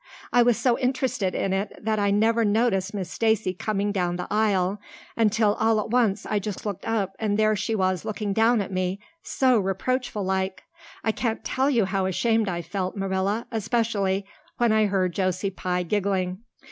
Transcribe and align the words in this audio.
I 0.33 0.41
was 0.41 0.57
so 0.57 0.79
interested 0.79 1.35
in 1.35 1.53
it 1.53 1.77
that 1.79 1.99
I 1.99 2.09
never 2.09 2.43
noticed 2.43 2.91
Miss 2.91 3.11
Stacy 3.11 3.53
coming 3.53 3.91
down 3.91 4.15
the 4.15 4.25
aisle 4.31 4.81
until 5.15 5.53
all 5.59 5.79
at 5.79 5.91
once 5.91 6.25
I 6.25 6.39
just 6.39 6.65
looked 6.65 6.87
up 6.87 7.15
and 7.19 7.37
there 7.37 7.55
she 7.55 7.75
was 7.75 8.03
looking 8.03 8.33
down 8.33 8.61
at 8.61 8.71
me, 8.71 8.99
so 9.21 9.59
reproachful 9.59 10.23
like. 10.23 10.63
I 11.03 11.11
can't 11.11 11.45
tell 11.45 11.69
you 11.69 11.85
how 11.85 12.07
ashamed 12.07 12.49
I 12.49 12.63
felt, 12.63 12.97
Marilla, 12.97 13.45
especially 13.51 14.25
when 14.57 14.71
I 14.71 14.87
heard 14.87 15.13
Josie 15.13 15.51
Pye 15.51 15.83
giggling. 15.83 16.39